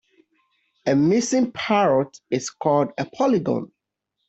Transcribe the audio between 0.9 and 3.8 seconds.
missing parrot is called a polygon.